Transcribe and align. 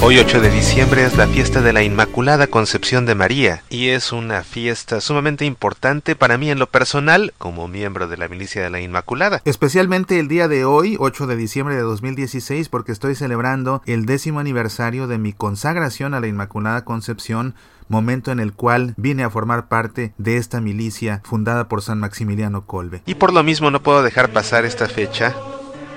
Hoy 0.00 0.16
8 0.18 0.40
de 0.40 0.50
diciembre 0.50 1.04
es 1.04 1.16
la 1.16 1.26
fiesta 1.26 1.60
de 1.60 1.72
la 1.72 1.82
Inmaculada 1.82 2.46
Concepción 2.46 3.04
de 3.04 3.16
María 3.16 3.64
y 3.68 3.88
es 3.88 4.12
una 4.12 4.44
fiesta 4.44 5.00
sumamente 5.00 5.44
importante 5.44 6.14
para 6.14 6.38
mí 6.38 6.50
en 6.50 6.60
lo 6.60 6.68
personal 6.68 7.34
como 7.36 7.66
miembro 7.66 8.06
de 8.06 8.16
la 8.16 8.28
Milicia 8.28 8.62
de 8.62 8.70
la 8.70 8.80
Inmaculada. 8.80 9.42
Especialmente 9.44 10.20
el 10.20 10.28
día 10.28 10.46
de 10.46 10.64
hoy, 10.64 10.96
8 11.00 11.26
de 11.26 11.36
diciembre 11.36 11.74
de 11.74 11.82
2016, 11.82 12.68
porque 12.68 12.92
estoy 12.92 13.16
celebrando 13.16 13.82
el 13.86 14.06
décimo 14.06 14.38
aniversario 14.38 15.08
de 15.08 15.18
mi 15.18 15.32
consagración 15.32 16.14
a 16.14 16.20
la 16.20 16.28
Inmaculada 16.28 16.84
Concepción 16.84 17.54
momento 17.88 18.30
en 18.30 18.38
el 18.38 18.52
cual 18.52 18.94
vine 18.96 19.24
a 19.24 19.30
formar 19.30 19.68
parte 19.68 20.12
de 20.18 20.36
esta 20.36 20.60
milicia 20.60 21.22
fundada 21.24 21.68
por 21.68 21.82
San 21.82 21.98
Maximiliano 21.98 22.66
Colbe. 22.66 23.02
Y 23.06 23.16
por 23.16 23.32
lo 23.32 23.42
mismo 23.42 23.70
no 23.70 23.82
puedo 23.82 24.02
dejar 24.02 24.30
pasar 24.30 24.64
esta 24.64 24.88
fecha 24.88 25.34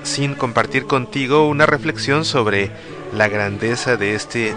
sin 0.02 0.34
compartir 0.34 0.86
contigo 0.86 1.46
una 1.48 1.66
reflexión 1.66 2.24
sobre 2.24 2.70
la 3.12 3.28
grandeza 3.28 3.96
de 3.96 4.14
este 4.14 4.54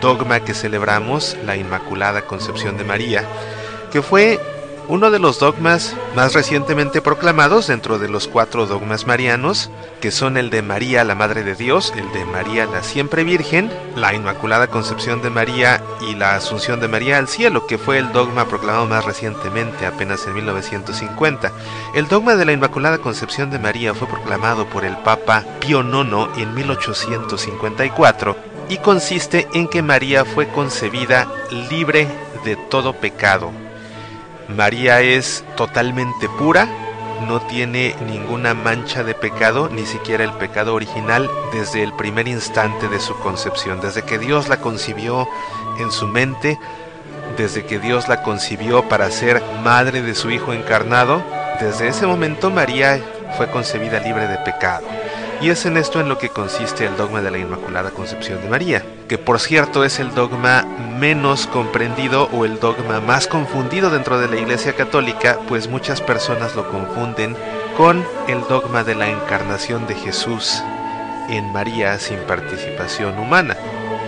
dogma 0.00 0.40
que 0.40 0.54
celebramos, 0.54 1.36
la 1.44 1.56
Inmaculada 1.56 2.22
Concepción 2.22 2.76
de 2.76 2.84
María, 2.84 3.24
que 3.90 4.02
fue 4.02 4.38
uno 4.88 5.10
de 5.10 5.18
los 5.18 5.40
dogmas 5.40 5.96
más 6.14 6.34
recientemente 6.34 7.02
proclamados 7.02 7.66
dentro 7.66 7.98
de 7.98 8.08
los 8.08 8.28
cuatro 8.28 8.66
dogmas 8.66 9.06
marianos, 9.06 9.70
que 10.00 10.10
son 10.10 10.36
el 10.36 10.50
de 10.50 10.62
María 10.62 11.02
la 11.04 11.14
Madre 11.14 11.42
de 11.42 11.54
Dios, 11.54 11.92
el 11.96 12.10
de 12.12 12.24
María 12.24 12.66
la 12.66 12.82
Siempre 12.82 13.24
Virgen, 13.24 13.70
la 13.96 14.14
Inmaculada 14.14 14.68
Concepción 14.68 15.22
de 15.22 15.30
María 15.30 15.82
y 16.00 16.14
la 16.14 16.36
Asunción 16.36 16.80
de 16.80 16.88
María 16.88 17.18
al 17.18 17.28
Cielo, 17.28 17.66
que 17.66 17.78
fue 17.78 17.98
el 17.98 18.12
dogma 18.12 18.46
proclamado 18.46 18.86
más 18.86 19.04
recientemente, 19.04 19.86
apenas 19.86 20.26
en 20.26 20.34
1950. 20.34 21.52
El 21.94 22.08
dogma 22.08 22.36
de 22.36 22.44
la 22.44 22.52
Inmaculada 22.52 22.98
Concepción 22.98 23.50
de 23.50 23.58
María 23.58 23.94
fue 23.94 24.06
proclamado 24.06 24.66
por 24.66 24.84
el 24.84 24.96
Papa 24.98 25.44
Pío 25.60 25.80
IX 25.82 26.38
en 26.38 26.54
1854 26.54 28.36
y 28.68 28.78
consiste 28.78 29.48
en 29.52 29.68
que 29.68 29.82
María 29.82 30.24
fue 30.24 30.48
concebida 30.48 31.28
libre 31.70 32.08
de 32.44 32.56
todo 32.56 32.92
pecado 32.92 33.65
María 34.48 35.00
es 35.00 35.44
totalmente 35.56 36.28
pura, 36.38 36.68
no 37.26 37.40
tiene 37.40 37.94
ninguna 38.06 38.54
mancha 38.54 39.02
de 39.02 39.14
pecado, 39.14 39.68
ni 39.68 39.86
siquiera 39.86 40.22
el 40.24 40.32
pecado 40.32 40.74
original, 40.74 41.28
desde 41.52 41.82
el 41.82 41.92
primer 41.92 42.28
instante 42.28 42.88
de 42.88 43.00
su 43.00 43.16
concepción, 43.18 43.80
desde 43.80 44.02
que 44.02 44.18
Dios 44.18 44.48
la 44.48 44.58
concibió 44.58 45.26
en 45.78 45.90
su 45.90 46.06
mente, 46.06 46.58
desde 47.36 47.64
que 47.64 47.78
Dios 47.78 48.08
la 48.08 48.22
concibió 48.22 48.88
para 48.88 49.10
ser 49.10 49.42
madre 49.62 50.02
de 50.02 50.14
su 50.14 50.30
Hijo 50.30 50.52
encarnado, 50.52 51.22
desde 51.60 51.88
ese 51.88 52.06
momento 52.06 52.50
María 52.50 53.00
fue 53.36 53.50
concebida 53.50 54.00
libre 54.00 54.28
de 54.28 54.38
pecado. 54.38 54.86
Y 55.40 55.50
es 55.50 55.66
en 55.66 55.76
esto 55.76 56.00
en 56.00 56.08
lo 56.08 56.18
que 56.18 56.30
consiste 56.30 56.86
el 56.86 56.96
dogma 56.96 57.20
de 57.20 57.30
la 57.30 57.38
Inmaculada 57.38 57.90
Concepción 57.90 58.40
de 58.40 58.48
María, 58.48 58.82
que 59.08 59.18
por 59.18 59.40
cierto 59.40 59.84
es 59.84 59.98
el 59.98 60.14
dogma 60.14 60.64
menos 60.98 61.46
comprendido 61.46 62.28
o 62.32 62.44
el 62.44 62.58
dogma 62.60 63.00
más 63.00 63.26
confundido 63.26 63.90
dentro 63.90 64.18
de 64.18 64.28
la 64.28 64.36
Iglesia 64.36 64.74
Católica, 64.74 65.38
pues 65.48 65.68
muchas 65.68 66.00
personas 66.00 66.54
lo 66.56 66.68
confunden 66.68 67.36
con 67.76 68.04
el 68.28 68.40
dogma 68.48 68.84
de 68.84 68.94
la 68.94 69.08
encarnación 69.08 69.86
de 69.86 69.94
Jesús 69.94 70.62
en 71.28 71.52
María 71.52 71.98
sin 71.98 72.18
participación 72.20 73.18
humana 73.18 73.56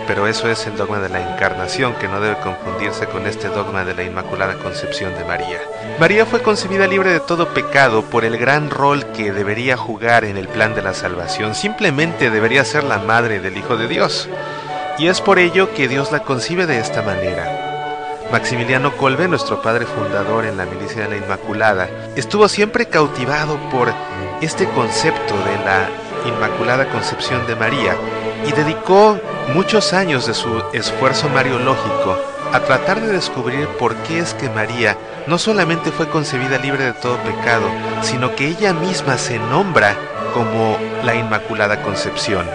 pero 0.09 0.25
eso 0.25 0.49
es 0.49 0.65
el 0.65 0.75
dogma 0.75 0.97
de 0.97 1.09
la 1.09 1.21
encarnación 1.21 1.93
que 1.93 2.07
no 2.07 2.19
debe 2.19 2.35
confundirse 2.39 3.05
con 3.05 3.27
este 3.27 3.47
dogma 3.47 3.85
de 3.85 3.93
la 3.93 4.01
Inmaculada 4.01 4.55
Concepción 4.55 5.13
de 5.13 5.23
María. 5.23 5.59
María 5.99 6.25
fue 6.25 6.41
concebida 6.41 6.87
libre 6.87 7.11
de 7.11 7.19
todo 7.19 7.53
pecado 7.53 8.01
por 8.01 8.25
el 8.25 8.39
gran 8.39 8.71
rol 8.71 9.05
que 9.11 9.31
debería 9.31 9.77
jugar 9.77 10.25
en 10.25 10.35
el 10.35 10.47
plan 10.47 10.73
de 10.73 10.81
la 10.81 10.95
salvación, 10.95 11.53
simplemente 11.53 12.31
debería 12.31 12.65
ser 12.65 12.85
la 12.85 12.97
madre 12.97 13.39
del 13.39 13.55
Hijo 13.55 13.77
de 13.77 13.87
Dios. 13.87 14.27
Y 14.99 15.07
es 15.07 15.21
por 15.21 15.39
ello 15.39 15.73
que 15.73 15.87
Dios 15.87 16.11
la 16.11 16.23
concibe 16.23 16.65
de 16.65 16.77
esta 16.79 17.01
manera. 17.01 17.69
Maximiliano 18.33 18.97
Colbe, 18.97 19.29
nuestro 19.29 19.61
padre 19.61 19.85
fundador 19.85 20.43
en 20.45 20.57
la 20.57 20.65
milicia 20.65 21.03
de 21.03 21.09
la 21.09 21.17
Inmaculada, 21.17 21.89
estuvo 22.17 22.49
siempre 22.49 22.87
cautivado 22.87 23.57
por 23.71 23.93
este 24.41 24.67
concepto 24.67 25.35
de 25.45 25.55
la 25.63 25.87
Inmaculada 26.27 26.89
Concepción 26.89 27.47
de 27.47 27.55
María 27.55 27.95
y 28.45 28.51
dedicó 28.51 29.17
muchos 29.53 29.93
años 29.93 30.27
de 30.27 30.33
su 30.33 30.61
esfuerzo 30.73 31.29
mariológico 31.29 32.17
a 32.51 32.59
tratar 32.59 32.99
de 32.99 33.13
descubrir 33.13 33.67
por 33.79 33.95
qué 34.03 34.19
es 34.19 34.33
que 34.33 34.49
María 34.49 34.97
no 35.27 35.37
solamente 35.37 35.91
fue 35.91 36.09
concebida 36.09 36.57
libre 36.57 36.83
de 36.83 36.93
todo 36.93 37.17
pecado, 37.19 37.67
sino 38.01 38.35
que 38.35 38.47
ella 38.47 38.73
misma 38.73 39.17
se 39.17 39.39
nombra 39.39 39.95
como 40.33 40.77
la 41.05 41.15
Inmaculada 41.15 41.81
Concepción. 41.81 42.45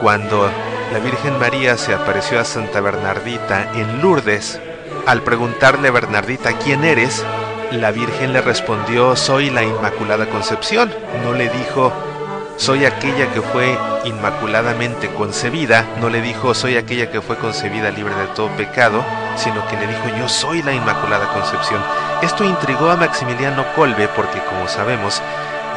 Cuando 0.00 0.50
la 0.92 0.98
Virgen 0.98 1.38
María 1.38 1.78
se 1.78 1.94
apareció 1.94 2.38
a 2.38 2.44
Santa 2.44 2.82
Bernardita 2.82 3.72
en 3.74 4.02
Lourdes, 4.02 4.60
al 5.06 5.22
preguntarle 5.22 5.88
a 5.88 5.92
Bernardita 5.92 6.52
quién 6.58 6.84
eres, 6.84 7.24
la 7.70 7.90
Virgen 7.90 8.34
le 8.34 8.42
respondió 8.42 9.16
soy 9.16 9.48
la 9.48 9.62
Inmaculada 9.62 10.26
Concepción. 10.28 10.92
No 11.24 11.32
le 11.32 11.48
dijo 11.48 11.92
soy 12.58 12.84
aquella 12.84 13.32
que 13.32 13.40
fue 13.40 13.78
inmaculadamente 14.04 15.08
concebida, 15.08 15.86
no 15.98 16.10
le 16.10 16.20
dijo 16.20 16.52
soy 16.52 16.76
aquella 16.76 17.10
que 17.10 17.22
fue 17.22 17.36
concebida 17.38 17.90
libre 17.90 18.14
de 18.14 18.26
todo 18.36 18.48
pecado, 18.48 19.02
sino 19.36 19.66
que 19.68 19.76
le 19.76 19.86
dijo 19.86 20.18
yo 20.18 20.28
soy 20.28 20.62
la 20.62 20.74
Inmaculada 20.74 21.32
Concepción. 21.32 21.80
Esto 22.20 22.44
intrigó 22.44 22.90
a 22.90 22.96
Maximiliano 22.96 23.64
Colbe 23.74 24.08
porque 24.14 24.40
como 24.40 24.68
sabemos, 24.68 25.22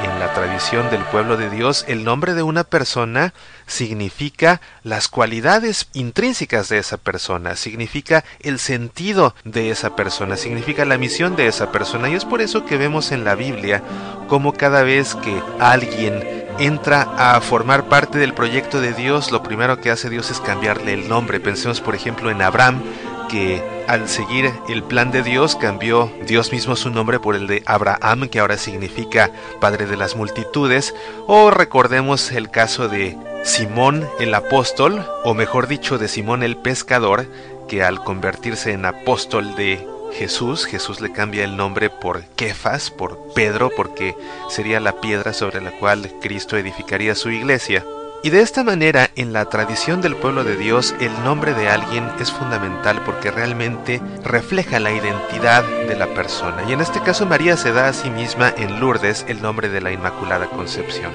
en 0.06 0.20
la 0.20 0.34
tradición 0.34 0.90
del 0.92 1.02
pueblo 1.04 1.36
de 1.36 1.50
Dios, 1.50 1.84
el 1.88 2.04
nombre 2.04 2.36
de 2.36 2.44
una 2.44 2.64
persona 2.64 3.34
significa 3.66 4.62
las 4.84 5.08
cualidades 5.08 5.90
intrínsecas 5.94 6.70
de 6.70 6.78
esa 6.78 6.98
persona, 6.98 7.56
significa 7.56 8.24
el 8.40 8.60
sentido 8.60 9.34
de 9.44 9.72
esa 9.72 9.96
persona, 9.96 10.38
significa 10.38 10.86
la 10.86 11.00
misión 11.00 11.36
de 11.36 11.48
esa 11.48 11.72
persona. 11.72 12.10
Y 12.10 12.14
es 12.14 12.24
por 12.24 12.42
eso 12.42 12.66
que 12.66 12.78
vemos 12.78 13.12
en 13.12 13.24
la 13.24 13.34
Biblia 13.36 13.82
como 14.28 14.54
cada 14.54 14.84
vez 14.84 15.16
que 15.16 15.42
alguien 15.60 16.46
entra 16.60 17.02
a 17.18 17.42
formar 17.42 17.90
parte 17.90 18.18
del 18.18 18.34
proyecto 18.34 18.80
de 18.80 18.94
Dios, 18.94 19.32
lo 19.32 19.44
primero 19.44 19.82
que 19.82 19.92
hace 19.92 20.10
Dios 20.10 20.32
es 20.32 20.40
cambiarle 20.40 20.94
el 20.94 21.10
nombre. 21.10 21.40
Pensemos 21.40 21.82
por 21.82 21.96
ejemplo 21.96 22.30
en 22.30 22.42
Abraham, 22.42 22.82
que 23.28 23.64
al 23.88 24.10
seguir 24.10 24.52
el 24.70 24.84
plan 24.84 25.12
de 25.12 25.24
Dios 25.24 25.56
cambió 25.56 26.12
Dios 26.26 26.52
mismo 26.52 26.76
su 26.76 26.90
nombre 26.90 27.20
por 27.20 27.36
el 27.36 27.48
de 27.48 27.64
Abraham, 27.66 28.28
que 28.30 28.40
ahora 28.40 28.58
significa 28.58 29.32
Padre 29.60 29.86
de 29.86 29.98
las 29.98 30.16
Multitudes, 30.16 30.96
o 31.28 31.52
recordemos 31.52 32.32
el 32.32 32.50
caso 32.50 32.88
de 32.88 33.18
Simón 33.44 34.08
el 34.20 34.34
apóstol, 34.34 35.06
o 35.24 35.34
mejor 35.34 35.68
dicho 35.68 35.98
de 35.98 36.08
Simón 36.08 36.44
el 36.44 36.58
pescador, 36.58 37.28
que 37.68 37.84
al 37.84 38.04
convertirse 38.04 38.72
en 38.72 38.86
apóstol 38.86 39.56
de 39.56 39.88
Jesús, 40.14 40.66
Jesús 40.66 41.02
le 41.02 41.12
cambia 41.12 41.44
el 41.44 41.58
nombre 41.58 41.90
por 41.90 42.24
Kefas, 42.36 42.90
por 42.90 43.34
Pedro, 43.34 43.70
porque 43.76 44.16
sería 44.50 44.80
la 44.80 45.02
piedra 45.02 45.34
sobre 45.34 45.62
la 45.62 45.72
cual 45.72 46.12
Cristo 46.22 46.58
edificaría 46.58 47.16
su 47.16 47.32
iglesia. 47.32 47.84
Y 48.26 48.32
de 48.32 48.42
esta 48.42 48.64
manera, 48.64 49.12
en 49.16 49.34
la 49.34 49.46
tradición 49.50 50.02
del 50.02 50.16
pueblo 50.16 50.44
de 50.44 50.58
Dios, 50.58 50.96
el 51.00 51.14
nombre 51.24 51.54
de 51.54 51.70
alguien 51.70 52.10
es 52.20 52.32
fundamental 52.32 53.00
porque 53.06 53.30
realmente 53.30 54.02
refleja 54.24 54.80
la 54.80 54.92
identidad 54.92 55.64
de 55.64 55.96
la 55.96 56.08
persona. 56.08 56.64
Y 56.68 56.74
en 56.74 56.82
este 56.82 57.02
caso 57.02 57.28
María 57.28 57.56
se 57.56 57.72
da 57.72 57.88
a 57.88 57.94
sí 57.94 58.10
misma 58.10 58.52
en 58.58 58.80
Lourdes 58.80 59.26
el 59.28 59.44
nombre 59.44 59.70
de 59.70 59.80
la 59.80 59.92
Inmaculada 59.92 60.48
Concepción. 60.48 61.12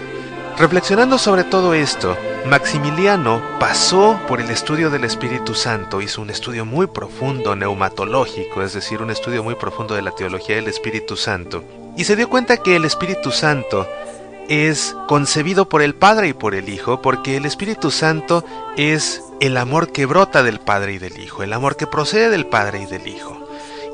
Reflexionando 0.57 1.19
sobre 1.19 1.43
todo 1.43 1.75
esto, 1.75 2.17
Maximiliano 2.47 3.43
pasó 3.59 4.17
por 4.29 4.41
el 4.41 4.49
estudio 4.49 4.89
del 4.89 5.03
Espíritu 5.03 5.57
Santo, 5.57 6.01
hizo 6.01 6.23
un 6.23 6.31
estudio 6.31 6.65
muy 6.65 6.87
profundo 6.87 7.57
neumatológico, 7.57 8.63
es 8.63 8.73
decir, 8.73 9.03
un 9.03 9.11
estudio 9.11 9.43
muy 9.43 9.57
profundo 9.57 9.97
de 9.97 10.03
la 10.03 10.13
teología 10.13 10.55
del 10.55 10.69
Espíritu 10.69 11.17
Santo, 11.17 11.65
y 11.97 12.05
se 12.05 12.15
dio 12.15 12.29
cuenta 12.29 12.59
que 12.59 12.77
el 12.77 12.85
Espíritu 12.85 13.33
Santo 13.33 13.89
es 14.49 14.97
concebido 15.07 15.69
por 15.69 15.83
el 15.83 15.95
Padre 15.95 16.29
y 16.29 16.33
por 16.33 16.55
el 16.55 16.69
Hijo, 16.69 17.03
porque 17.03 17.37
el 17.37 17.47
Espíritu 17.47 17.91
Santo 17.91 18.45
es 18.77 19.23
el 19.41 19.57
amor 19.57 19.93
que 19.93 20.07
brota 20.07 20.43
del 20.43 20.61
Padre 20.61 20.95
y 20.95 20.99
del 20.99 21.19
Hijo, 21.19 21.43
el 21.43 21.53
amor 21.53 21.77
que 21.77 21.87
procede 21.87 22.31
del 22.31 22.47
Padre 22.47 22.83
y 22.83 22.87
del 22.87 23.07
Hijo. 23.07 23.39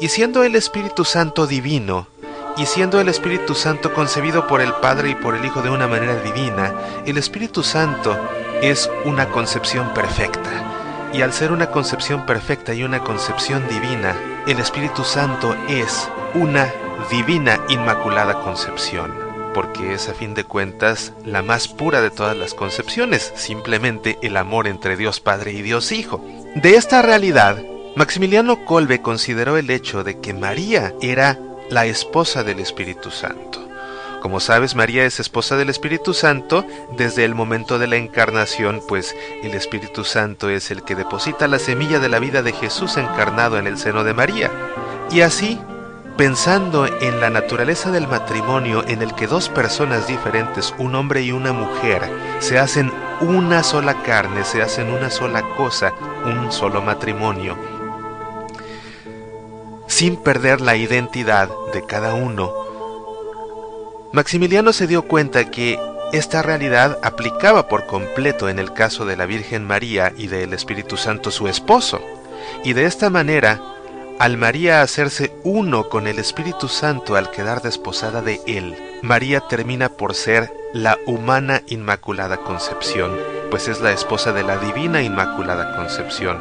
Y 0.01 0.09
siendo 0.09 0.45
el 0.45 0.57
Espíritu 0.57 1.05
Santo 1.05 1.47
divino, 1.47 2.09
y 2.57 2.65
siendo 2.65 3.01
el 3.01 3.09
Espíritu 3.09 3.55
Santo 3.55 3.93
concebido 3.93 4.47
por 4.47 4.61
el 4.61 4.73
Padre 4.75 5.11
y 5.11 5.15
por 5.15 5.35
el 5.35 5.45
Hijo 5.45 5.61
de 5.61 5.71
una 5.71 5.87
manera 5.87 6.21
divina, 6.23 6.75
el 7.05 7.19
Espíritu 7.19 7.63
Santo 7.63 8.17
es 8.63 8.91
una 9.05 9.29
concepción 9.29 9.93
perfecta. 9.93 10.51
Y 11.13 11.23
al 11.23 11.33
ser 11.33 11.53
una 11.53 11.71
concepción 11.71 12.25
perfecta 12.27 12.75
y 12.75 12.83
una 12.83 13.01
concepción 13.01 13.67
divina, 13.69 14.17
el 14.47 14.59
Espíritu 14.59 15.05
Santo 15.05 15.55
es 15.69 16.09
una 16.35 16.73
divina 17.11 17.61
inmaculada 17.69 18.41
concepción, 18.41 19.13
porque 19.57 19.95
es 19.95 20.11
a 20.11 20.13
fin 20.13 20.35
de 20.35 20.45
cuentas 20.45 21.15
la 21.25 21.41
más 21.41 21.67
pura 21.67 22.03
de 22.03 22.11
todas 22.11 22.37
las 22.37 22.53
concepciones, 22.53 23.33
simplemente 23.37 24.19
el 24.21 24.37
amor 24.37 24.67
entre 24.67 24.99
Dios 24.99 25.21
Padre 25.21 25.53
y 25.53 25.63
Dios 25.63 25.93
Hijo. 25.93 26.23
De 26.55 26.75
esta 26.75 27.01
realidad, 27.01 27.57
Maximiliano 27.95 28.67
Colbe 28.67 29.01
consideró 29.01 29.57
el 29.57 29.71
hecho 29.71 30.05
de 30.05 30.21
que 30.21 30.35
María 30.35 30.93
era 31.01 31.41
la 31.71 31.87
esposa 31.87 32.45
del 32.45 32.61
Espíritu 32.61 33.11
Santo. 33.11 33.67
Como 34.21 34.41
sabes, 34.41 34.75
María 34.75 35.07
es 35.07 35.21
esposa 35.21 35.57
del 35.57 35.71
Espíritu 35.71 36.13
Santo 36.13 36.67
desde 36.95 37.25
el 37.25 37.35
momento 37.35 37.79
de 37.79 37.87
la 37.87 37.97
encarnación, 37.97 38.83
pues 38.87 39.17
el 39.43 39.55
Espíritu 39.55 40.05
Santo 40.05 40.51
es 40.51 40.71
el 40.71 40.83
que 40.83 40.95
deposita 40.95 41.49
la 41.49 41.59
semilla 41.59 41.99
de 41.99 42.11
la 42.11 42.19
vida 42.19 42.43
de 42.43 42.53
Jesús 42.53 42.99
encarnado 42.99 43.57
en 43.57 43.67
el 43.67 43.79
seno 43.79 44.05
de 44.05 44.13
María. 44.13 44.51
Y 45.11 45.23
así, 45.23 45.59
pensando 46.17 46.87
en 46.87 47.21
la 47.21 47.31
naturaleza 47.31 47.91
del 47.91 48.09
matrimonio 48.09 48.85
en 48.87 49.03
el 49.03 49.15
que 49.15 49.27
dos 49.27 49.49
personas 49.49 50.07
diferentes, 50.07 50.75
un 50.79 50.95
hombre 50.95 51.23
y 51.23 51.33
una 51.33 51.53
mujer, 51.53 52.03
se 52.41 52.59
hacen 52.59 52.93
una 53.21 53.63
sola 53.63 54.03
carne, 54.03 54.45
se 54.45 54.63
hacen 54.63 54.89
una 54.93 55.11
sola 55.11 55.43
cosa, 55.57 55.93
un 56.25 56.51
solo 56.51 56.83
matrimonio, 56.83 57.57
sin 59.87 60.17
perder 60.17 60.61
la 60.61 60.77
identidad 60.77 61.49
de 61.73 61.85
cada 61.85 62.15
uno, 62.15 62.67
Maximiliano 64.17 64.73
se 64.73 64.87
dio 64.87 65.03
cuenta 65.03 65.51
que 65.51 65.79
esta 66.13 66.41
realidad 66.41 66.99
aplicaba 67.03 67.69
por 67.69 67.85
completo 67.85 68.49
en 68.49 68.59
el 68.59 68.73
caso 68.73 69.05
de 69.05 69.15
la 69.15 69.27
Virgen 69.27 69.67
María 69.67 70.13
y 70.17 70.29
del 70.29 70.55
Espíritu 70.55 70.97
Santo 70.97 71.31
su 71.31 71.49
esposo, 71.49 72.01
y 72.65 72.73
de 72.73 72.87
esta 72.87 73.11
manera, 73.11 73.61
al 74.19 74.39
María 74.39 74.81
hacerse 74.81 75.33
uno 75.45 75.89
con 75.89 76.07
el 76.07 76.19
Espíritu 76.19 76.69
Santo 76.69 77.17
al 77.17 77.31
quedar 77.31 77.61
desposada 77.61 78.23
de 78.23 78.41
él, 78.47 78.75
María 79.03 79.43
termina 79.43 79.91
por 79.91 80.15
ser 80.15 80.53
la 80.73 80.99
humana 81.07 81.63
Inmaculada 81.67 82.39
Concepción, 82.39 83.13
pues 83.51 83.69
es 83.69 83.81
la 83.81 83.93
esposa 83.93 84.33
de 84.33 84.43
la 84.43 84.57
Divina 84.57 85.03
Inmaculada 85.03 85.77
Concepción. 85.77 86.39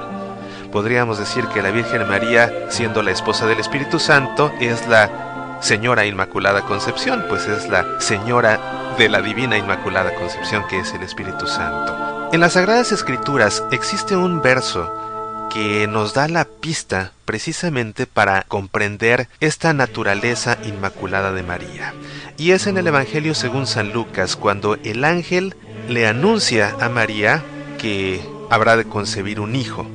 Podríamos 0.72 1.20
decir 1.20 1.46
que 1.48 1.62
la 1.62 1.72
Virgen 1.72 2.08
María, 2.08 2.68
siendo 2.70 3.02
la 3.02 3.12
esposa 3.12 3.46
del 3.46 3.60
Espíritu 3.60 4.00
Santo, 4.00 4.52
es 4.60 4.88
la 4.88 5.60
Señora 5.62 6.06
Inmaculada 6.06 6.62
Concepción, 6.62 7.26
pues 7.28 7.48
es 7.48 7.68
la 7.68 8.00
Señora 8.00 8.96
de 8.98 9.10
la 9.10 9.22
Divina 9.22 9.58
Inmaculada 9.58 10.16
Concepción 10.16 10.66
que 10.70 10.80
es 10.80 10.94
el 10.94 11.04
Espíritu 11.04 11.46
Santo. 11.48 12.30
En 12.32 12.40
las 12.40 12.54
Sagradas 12.54 12.92
Escrituras 12.92 13.64
existe 13.72 14.16
un 14.16 14.42
verso 14.42 15.15
que 15.52 15.88
nos 15.88 16.14
da 16.14 16.28
la 16.28 16.46
pista 16.46 17.14
precisamente 17.26 18.06
para 18.06 18.44
comprender 18.44 19.28
esta 19.40 19.74
naturaleza 19.74 20.58
inmaculada 20.66 21.32
de 21.32 21.44
María. 21.44 21.94
Y 22.38 22.52
es 22.52 22.68
en 22.68 22.78
el 22.78 22.88
Evangelio 22.88 23.34
según 23.34 23.68
San 23.68 23.94
Lucas, 23.94 24.36
cuando 24.36 24.76
el 24.84 25.04
ángel 25.04 25.56
le 25.88 26.08
anuncia 26.08 26.76
a 26.80 26.90
María 26.90 27.44
que 27.78 28.22
habrá 28.50 28.76
de 28.78 28.86
concebir 28.86 29.40
un 29.40 29.56
hijo. 29.56 29.88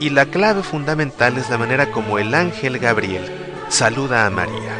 Y 0.00 0.10
la 0.10 0.26
clave 0.26 0.62
fundamental 0.62 1.38
es 1.38 1.48
la 1.50 1.58
manera 1.58 1.90
como 1.90 2.18
el 2.18 2.34
ángel 2.34 2.78
Gabriel 2.78 3.30
saluda 3.68 4.26
a 4.26 4.30
María, 4.30 4.78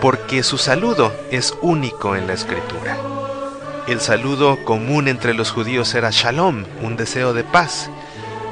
porque 0.00 0.42
su 0.42 0.58
saludo 0.58 1.12
es 1.30 1.54
único 1.62 2.14
en 2.16 2.26
la 2.26 2.34
escritura. 2.34 2.96
El 3.86 4.00
saludo 4.00 4.62
común 4.64 5.08
entre 5.08 5.32
los 5.32 5.50
judíos 5.50 5.94
era 5.94 6.10
shalom, 6.10 6.64
un 6.82 6.96
deseo 6.96 7.32
de 7.32 7.42
paz, 7.42 7.88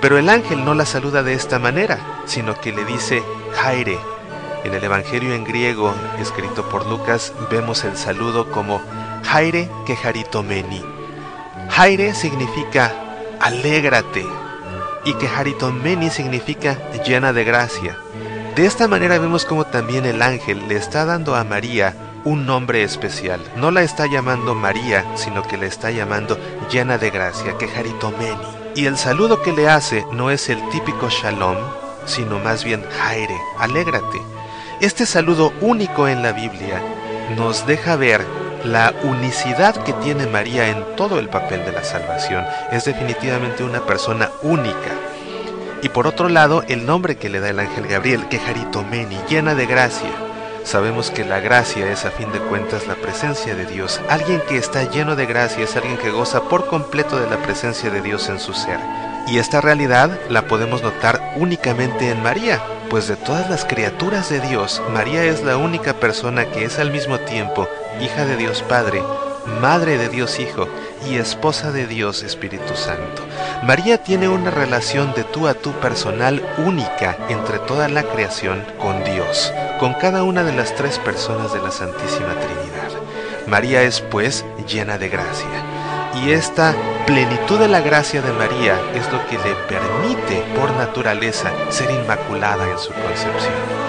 pero 0.00 0.18
el 0.18 0.28
ángel 0.28 0.64
no 0.64 0.74
la 0.74 0.86
saluda 0.86 1.22
de 1.22 1.34
esta 1.34 1.58
manera, 1.58 1.98
sino 2.26 2.60
que 2.60 2.72
le 2.72 2.84
dice 2.84 3.22
Jaire. 3.54 3.98
En 4.64 4.74
el 4.74 4.82
Evangelio 4.82 5.32
en 5.34 5.44
griego, 5.44 5.94
escrito 6.20 6.68
por 6.68 6.86
Lucas, 6.86 7.32
vemos 7.50 7.84
el 7.84 7.96
saludo 7.96 8.50
como 8.50 8.80
Jaire 9.22 9.70
quejaritomeni. 9.86 10.82
Jaire 11.70 12.14
significa 12.14 12.92
alégrate 13.40 14.26
y 15.04 15.14
quejaritomeni 15.14 16.10
significa 16.10 16.76
llena 17.04 17.32
de 17.32 17.44
gracia. 17.44 17.96
De 18.56 18.66
esta 18.66 18.88
manera 18.88 19.18
vemos 19.18 19.44
como 19.44 19.66
también 19.66 20.06
el 20.06 20.22
ángel 20.22 20.66
le 20.68 20.76
está 20.76 21.04
dando 21.04 21.36
a 21.36 21.44
María 21.44 21.94
un 22.24 22.44
nombre 22.44 22.82
especial. 22.82 23.40
No 23.56 23.70
la 23.70 23.82
está 23.82 24.06
llamando 24.06 24.54
María, 24.54 25.04
sino 25.14 25.42
que 25.42 25.56
le 25.56 25.66
está 25.66 25.90
llamando 25.90 26.38
llena 26.70 26.98
de 26.98 27.10
gracia, 27.10 27.56
quejaritomeni. 27.56 28.55
Y 28.76 28.86
el 28.86 28.96
saludo 28.96 29.42
que 29.42 29.52
le 29.52 29.68
hace 29.68 30.04
no 30.12 30.30
es 30.30 30.48
el 30.48 30.60
típico 30.68 31.08
shalom, 31.08 31.56
sino 32.04 32.38
más 32.38 32.62
bien 32.62 32.84
jaire, 32.90 33.36
alégrate. 33.58 34.20
Este 34.80 35.06
saludo 35.06 35.52
único 35.62 36.06
en 36.06 36.22
la 36.22 36.32
Biblia 36.32 36.82
nos 37.36 37.66
deja 37.66 37.96
ver 37.96 38.24
la 38.64 38.94
unicidad 39.02 39.74
que 39.82 39.94
tiene 39.94 40.26
María 40.26 40.68
en 40.68 40.84
todo 40.94 41.18
el 41.18 41.28
papel 41.28 41.64
de 41.64 41.72
la 41.72 41.82
salvación. 41.82 42.44
Es 42.70 42.84
definitivamente 42.84 43.64
una 43.64 43.80
persona 43.86 44.30
única 44.42 44.92
y 45.82 45.88
por 45.88 46.06
otro 46.06 46.28
lado, 46.28 46.64
el 46.68 46.86
nombre 46.86 47.16
que 47.16 47.28
le 47.28 47.40
da 47.40 47.50
el 47.50 47.60
ángel 47.60 47.86
Gabriel, 47.86 48.28
Quejaritomeni, 48.28 49.18
llena 49.28 49.54
de 49.54 49.66
gracia. 49.66 50.10
Sabemos 50.66 51.12
que 51.12 51.24
la 51.24 51.38
gracia 51.38 51.92
es 51.92 52.04
a 52.04 52.10
fin 52.10 52.32
de 52.32 52.40
cuentas 52.40 52.88
la 52.88 52.96
presencia 52.96 53.54
de 53.54 53.66
Dios. 53.66 54.00
Alguien 54.08 54.42
que 54.48 54.56
está 54.56 54.82
lleno 54.90 55.14
de 55.14 55.24
gracia 55.24 55.62
es 55.62 55.76
alguien 55.76 55.96
que 55.96 56.10
goza 56.10 56.48
por 56.48 56.66
completo 56.66 57.20
de 57.20 57.30
la 57.30 57.36
presencia 57.36 57.88
de 57.88 58.00
Dios 58.00 58.28
en 58.28 58.40
su 58.40 58.52
ser. 58.52 58.80
Y 59.28 59.38
esta 59.38 59.60
realidad 59.60 60.18
la 60.28 60.48
podemos 60.48 60.82
notar 60.82 61.34
únicamente 61.36 62.10
en 62.10 62.20
María, 62.20 62.60
pues 62.90 63.06
de 63.06 63.14
todas 63.14 63.48
las 63.48 63.64
criaturas 63.64 64.28
de 64.28 64.40
Dios, 64.40 64.82
María 64.92 65.22
es 65.22 65.44
la 65.44 65.56
única 65.56 65.94
persona 65.94 66.46
que 66.46 66.64
es 66.64 66.80
al 66.80 66.90
mismo 66.90 67.20
tiempo 67.20 67.68
hija 68.00 68.24
de 68.24 68.36
Dios 68.36 68.64
Padre, 68.68 69.04
madre 69.60 69.98
de 69.98 70.08
Dios 70.08 70.40
Hijo 70.40 70.66
y 71.08 71.16
esposa 71.16 71.70
de 71.70 71.86
Dios 71.86 72.24
Espíritu 72.24 72.74
Santo. 72.74 73.22
María 73.62 74.02
tiene 74.02 74.28
una 74.28 74.50
relación 74.50 75.14
de 75.14 75.22
tú 75.22 75.46
a 75.46 75.54
tú 75.54 75.70
personal 75.74 76.42
única 76.58 77.16
entre 77.28 77.60
toda 77.60 77.88
la 77.88 78.02
creación 78.02 78.64
con 78.80 79.04
Con 79.80 79.94
cada 79.94 80.22
una 80.22 80.44
de 80.44 80.52
las 80.52 80.74
tres 80.74 80.98
personas 80.98 81.52
de 81.52 81.60
la 81.60 81.70
Santísima 81.70 82.34
Trinidad. 82.34 82.90
María 83.46 83.82
es 83.82 84.00
pues 84.00 84.44
llena 84.66 84.98
de 84.98 85.08
gracia. 85.08 85.46
Y 86.22 86.30
esta 86.30 86.74
plenitud 87.06 87.58
de 87.58 87.68
la 87.68 87.80
gracia 87.80 88.22
de 88.22 88.32
María 88.32 88.80
es 88.94 89.10
lo 89.12 89.24
que 89.26 89.36
le 89.36 89.54
permite 89.68 90.42
por 90.58 90.70
naturaleza 90.72 91.50
ser 91.70 91.90
inmaculada 91.90 92.70
en 92.70 92.78
su 92.78 92.92
concepción. 92.92 93.86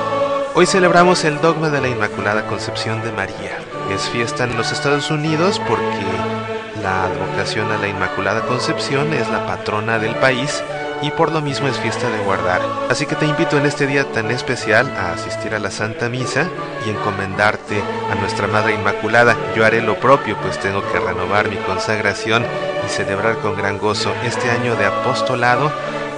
Hoy 0.55 0.65
celebramos 0.65 1.23
el 1.23 1.39
dogma 1.39 1.69
de 1.69 1.81
la 1.81 1.87
Inmaculada 1.87 2.47
Concepción 2.47 3.03
de 3.03 3.11
María. 3.11 3.59
Es 3.93 4.09
fiesta 4.09 4.43
en 4.43 4.57
los 4.57 4.71
Estados 4.71 5.11
Unidos 5.11 5.61
porque 5.67 6.81
la 6.81 7.05
advocación 7.05 7.71
a 7.71 7.77
la 7.77 7.87
Inmaculada 7.87 8.41
Concepción 8.41 9.13
es 9.13 9.29
la 9.29 9.45
patrona 9.45 9.99
del 9.99 10.15
país 10.15 10.63
y 11.01 11.11
por 11.11 11.31
lo 11.31 11.41
mismo 11.41 11.67
es 11.67 11.77
fiesta 11.77 12.09
de 12.09 12.23
guardar. 12.23 12.61
Así 12.89 13.05
que 13.05 13.15
te 13.15 13.25
invito 13.25 13.57
en 13.57 13.65
este 13.65 13.87
día 13.87 14.03
tan 14.11 14.31
especial 14.31 14.91
a 14.97 15.13
asistir 15.13 15.53
a 15.53 15.59
la 15.59 15.71
Santa 15.71 16.09
Misa 16.09 16.47
y 16.85 16.89
encomendarte 16.89 17.81
a 18.11 18.15
nuestra 18.15 18.47
Madre 18.47 18.73
Inmaculada. 18.73 19.35
Yo 19.55 19.65
haré 19.65 19.81
lo 19.81 19.99
propio, 19.99 20.37
pues 20.41 20.59
tengo 20.59 20.81
que 20.91 20.99
renovar 20.99 21.49
mi 21.49 21.57
consagración 21.57 22.45
y 22.85 22.89
celebrar 22.89 23.37
con 23.37 23.55
gran 23.55 23.77
gozo 23.77 24.13
este 24.23 24.49
año 24.49 24.75
de 24.75 24.85
apostolado 24.85 25.71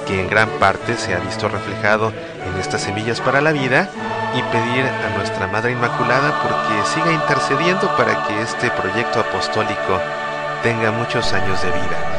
que 0.07 0.19
en 0.19 0.29
gran 0.29 0.49
parte 0.59 0.95
se 0.97 1.13
ha 1.13 1.19
visto 1.19 1.47
reflejado 1.49 2.11
en 2.45 2.59
estas 2.59 2.81
semillas 2.81 3.21
para 3.21 3.41
la 3.41 3.51
vida 3.51 3.89
y 4.33 4.41
pedir 4.41 4.85
a 4.85 5.17
nuestra 5.17 5.47
Madre 5.47 5.71
Inmaculada 5.71 6.41
porque 6.41 6.87
siga 6.87 7.11
intercediendo 7.11 7.95
para 7.95 8.25
que 8.25 8.41
este 8.41 8.71
proyecto 8.71 9.19
apostólico 9.19 9.99
tenga 10.63 10.91
muchos 10.91 11.31
años 11.33 11.61
de 11.61 11.71
vida. 11.71 12.18